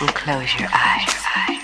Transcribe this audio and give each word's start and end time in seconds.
and 0.00 0.14
close 0.14 0.54
your 0.60 0.68
eyes. 0.72 1.57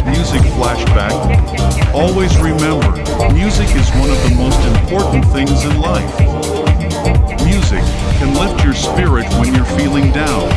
Music 0.00 0.40
Flashback. 0.56 1.12
Always 1.92 2.36
remember, 2.38 2.90
music 3.34 3.68
is 3.76 3.90
one 4.00 4.08
of 4.08 4.20
the 4.24 4.34
most 4.36 4.58
important 4.80 5.24
things 5.26 5.64
in 5.64 5.80
life. 5.80 6.08
Music 7.44 7.82
can 8.16 8.32
lift 8.34 8.64
your 8.64 8.72
spirit 8.72 9.28
when 9.38 9.54
you're 9.54 9.72
feeling 9.76 10.10
down. 10.12 10.48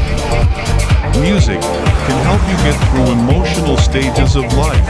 Music 1.20 1.60
can 1.60 2.18
help 2.24 2.42
you 2.48 2.56
get 2.64 2.76
through 2.90 3.12
emotional 3.20 3.78
stages 3.78 4.36
of 4.36 4.46
life. 4.54 4.88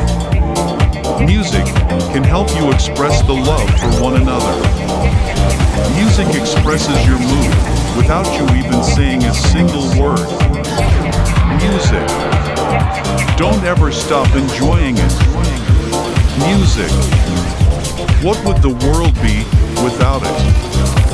Music 1.20 1.66
can 2.14 2.24
help 2.24 2.50
you 2.56 2.72
express 2.72 3.22
the 3.24 3.34
love 3.34 3.70
for 3.80 4.04
one 4.04 4.22
another. 4.22 4.56
Music 5.96 6.28
expresses 6.40 7.00
your 7.08 7.20
mood 7.20 7.54
without 7.98 8.28
you 8.38 8.44
even 8.58 8.84
saying 8.84 9.24
a 9.24 9.34
single 9.34 9.88
word. 10.00 10.28
Music 11.62 12.55
don't 13.38 13.64
ever 13.64 13.92
stop 13.92 14.34
enjoying 14.36 14.96
it. 14.98 15.14
Music. 16.48 16.92
What 18.24 18.44
would 18.46 18.62
the 18.62 18.76
world 18.86 19.14
be 19.22 19.44
without 19.84 20.22
it? 20.24 21.05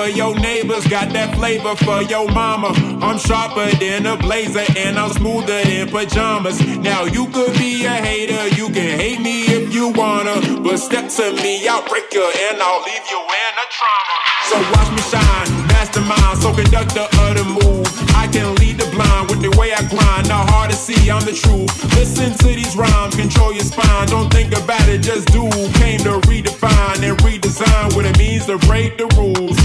Flavor 0.00 0.16
your 0.16 0.34
neighbors, 0.40 0.86
got 0.86 1.12
that 1.12 1.34
flavor 1.36 1.76
for 1.76 2.02
your 2.02 2.30
mama. 2.30 2.68
I'm 3.02 3.18
sharper 3.18 3.70
than 3.76 4.06
a 4.06 4.16
blazer 4.16 4.64
and 4.76 4.98
I'm 4.98 5.10
smoother 5.10 5.62
than 5.64 5.88
pajamas. 5.88 6.60
Now 6.78 7.04
you 7.04 7.26
could 7.26 7.52
be 7.58 7.84
a 7.84 7.90
hater, 7.90 8.48
you 8.56 8.68
can 8.68 8.98
hate 8.98 9.20
me 9.20 9.44
if 9.44 9.74
you 9.74 9.88
wanna, 9.88 10.40
but 10.62 10.78
step 10.78 11.08
to 11.10 11.32
me, 11.42 11.66
I'll 11.68 11.86
break 11.88 12.12
you 12.12 12.24
and 12.24 12.60
I'll 12.60 12.82
leave 12.82 13.06
you 13.10 13.20
in 13.20 13.52
a 13.60 13.66
trauma. 13.76 14.16
So 14.48 14.56
watch 14.72 14.90
me 14.92 15.02
shine 15.10 15.66
mastermind, 15.68 16.38
so 16.38 16.54
conductor 16.54 17.06
of 17.24 17.36
the 17.36 17.44
move. 17.44 17.86
I 18.14 18.28
can 18.28 18.54
lead 18.56 18.78
the 18.78 18.88
blind 18.92 19.30
with 19.30 19.40
the 19.40 19.50
way 19.58 19.72
I 19.72 19.82
grind. 19.88 20.28
Not 20.28 20.48
hard 20.50 20.70
to 20.70 20.76
see, 20.76 21.10
I'm 21.10 21.24
the 21.24 21.32
truth. 21.32 21.72
Listen 21.96 22.32
to 22.38 22.46
these 22.46 22.76
rhymes, 22.76 23.16
control 23.16 23.52
your 23.52 23.64
spine. 23.64 24.06
Don't 24.08 24.30
think 24.30 24.52
about 24.52 24.86
it, 24.88 25.02
just 25.02 25.28
do. 25.28 25.48
Came 25.80 26.00
to 26.00 26.20
redefine 26.28 27.00
and 27.02 27.16
redesign 27.18 27.94
what 27.96 28.04
it 28.04 28.18
means 28.18 28.46
to 28.46 28.58
break 28.68 28.98
the 28.98 29.06
rules. 29.16 29.56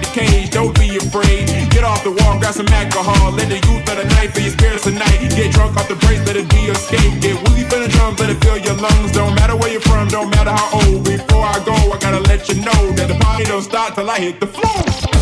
The 0.00 0.10
cage, 0.12 0.50
don't 0.50 0.74
be 0.78 0.96
afraid. 0.96 1.46
Get 1.70 1.84
off 1.84 2.02
the 2.02 2.10
wall, 2.10 2.38
grab 2.38 2.54
some 2.54 2.68
alcohol. 2.68 3.32
Let 3.32 3.48
the 3.48 3.60
youth 3.66 3.88
of 3.90 3.96
the 3.96 4.06
night 4.16 4.32
for 4.32 4.40
your 4.40 4.52
spirits 4.52 4.84
tonight. 4.84 5.18
Get 5.36 5.52
drunk 5.52 5.76
off 5.76 5.88
the 5.88 5.96
brace, 5.96 6.24
let 6.26 6.36
it 6.36 6.48
be 6.50 6.70
escape. 6.70 7.20
Get 7.20 7.36
woozy 7.42 7.64
for 7.64 7.78
the 7.78 7.88
drums, 7.88 8.18
let 8.18 8.30
it 8.30 8.42
fill 8.42 8.58
your 8.58 8.74
lungs. 8.74 9.12
Don't 9.12 9.34
matter 9.34 9.56
where 9.56 9.70
you're 9.70 9.80
from, 9.80 10.08
don't 10.08 10.30
matter 10.30 10.50
how 10.50 10.80
old. 10.80 11.04
Before 11.04 11.44
I 11.44 11.62
go, 11.64 11.74
I 11.74 11.98
gotta 12.00 12.20
let 12.20 12.48
you 12.48 12.56
know 12.56 12.80
that 12.96 13.08
the 13.08 13.18
party 13.20 13.44
don't 13.44 13.62
stop 13.62 13.94
till 13.94 14.08
I 14.10 14.18
hit 14.18 14.40
the 14.40 14.46
floor. 14.46 15.13